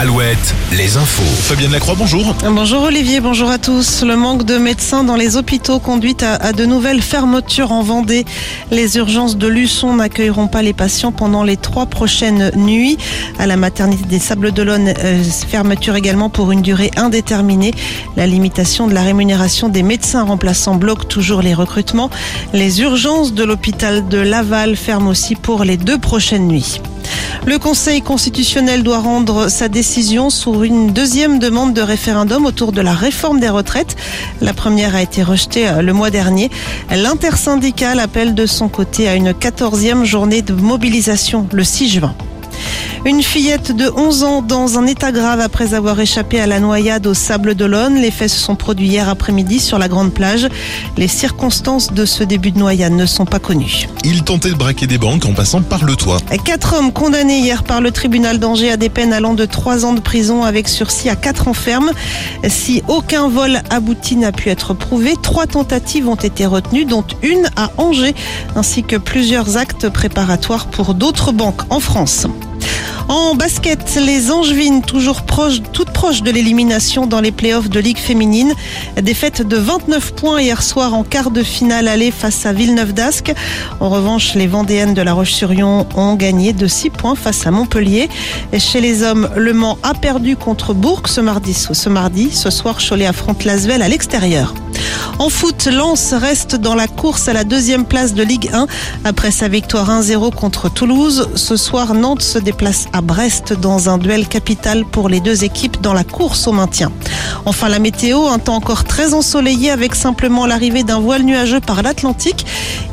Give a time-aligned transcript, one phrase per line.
[0.00, 1.24] Alouette, les infos.
[1.24, 2.32] Fabienne Lacroix, bonjour.
[2.44, 4.04] Bonjour Olivier, bonjour à tous.
[4.04, 8.24] Le manque de médecins dans les hôpitaux conduit à, à de nouvelles fermetures en Vendée.
[8.70, 12.96] Les urgences de Luçon n'accueilleront pas les patients pendant les trois prochaines nuits.
[13.40, 17.72] À la maternité des Sables d'Olonne, euh, fermeture également pour une durée indéterminée.
[18.16, 22.08] La limitation de la rémunération des médecins remplaçants bloque toujours les recrutements.
[22.52, 26.80] Les urgences de l'hôpital de Laval ferment aussi pour les deux prochaines nuits.
[27.46, 32.82] Le Conseil constitutionnel doit rendre sa décision sur une deuxième demande de référendum autour de
[32.82, 33.96] la réforme des retraites.
[34.42, 36.50] La première a été rejetée euh, le mois dernier.
[36.90, 42.14] L'intersyndicale appelle de son côté à une quatorzième journée de mobilisation le 6 juin.
[43.08, 47.06] Une fillette de 11 ans dans un état grave après avoir échappé à la noyade
[47.06, 47.94] au Sable d'Olonne.
[47.94, 50.46] Les faits se sont produits hier après-midi sur la grande plage.
[50.98, 53.88] Les circonstances de ce début de noyade ne sont pas connues.
[54.04, 56.18] Il tentait de braquer des banques en passant par le toit.
[56.44, 59.94] Quatre hommes condamnés hier par le tribunal d'Angers à des peines allant de 3 ans
[59.94, 61.92] de prison avec sursis à 4 ans ferme.
[62.46, 67.48] Si aucun vol abouti n'a pu être prouvé, trois tentatives ont été retenues, dont une
[67.56, 68.14] à Angers,
[68.54, 72.26] ainsi que plusieurs actes préparatoires pour d'autres banques en France.
[73.08, 77.96] En basket, les Angevines, toujours proches, toutes proches de l'élimination dans les playoffs de Ligue
[77.96, 78.52] féminine.
[79.00, 83.32] Défaite de 29 points hier soir en quart de finale aller face à Villeneuve d'Ascq.
[83.80, 88.10] En revanche, les Vendéennes de La Roche-sur-Yon ont gagné de 6 points face à Montpellier.
[88.58, 91.54] Chez les hommes, Le Mans a perdu contre Bourg ce mardi.
[91.54, 94.52] Ce mardi, ce soir, Cholet affronte Lasvel à l'extérieur.
[95.18, 98.66] En foot, Lens reste dans la course à la deuxième place de Ligue 1
[99.04, 101.28] après sa victoire 1-0 contre Toulouse.
[101.34, 105.80] Ce soir, Nantes se déplace à Brest dans un duel capital pour les deux équipes
[105.80, 106.92] dans la course au maintien.
[107.46, 111.82] Enfin, la météo, un temps encore très ensoleillé avec simplement l'arrivée d'un voile nuageux par
[111.82, 112.46] l'Atlantique.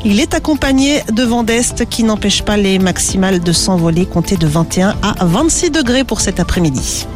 [0.04, 4.48] Il est accompagné de vent d'est qui n'empêche pas les maximales de s'envoler, compter de
[4.48, 7.06] 21 à 26 degrés pour cet après-midi.